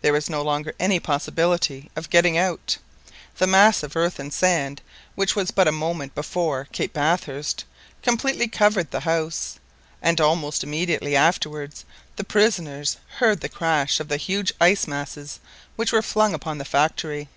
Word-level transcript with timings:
There 0.00 0.12
was 0.12 0.30
no 0.30 0.42
longer 0.42 0.76
any 0.78 1.00
possibility 1.00 1.90
of 1.96 2.08
getting 2.08 2.38
out, 2.38 2.76
the 3.38 3.48
mass 3.48 3.82
of 3.82 3.96
earth 3.96 4.20
and 4.20 4.32
sand, 4.32 4.80
which 5.16 5.34
was 5.34 5.50
but 5.50 5.66
a 5.66 5.72
moment 5.72 6.14
before 6.14 6.68
Cape 6.70 6.92
Bathurst, 6.92 7.64
completely 8.00 8.46
covered 8.46 8.92
the 8.92 9.00
house, 9.00 9.58
and 10.00 10.20
almost 10.20 10.62
immediately 10.62 11.16
afterwards 11.16 11.84
the 12.14 12.22
prisoners 12.22 12.96
heard 13.18 13.40
the 13.40 13.48
crash 13.48 13.98
of 13.98 14.06
the 14.06 14.18
huge 14.18 14.52
ice 14.60 14.86
masses 14.86 15.40
which 15.74 15.90
were 15.90 16.00
flung 16.00 16.32
upon 16.32 16.58
the 16.58 16.64
factory. 16.64 17.28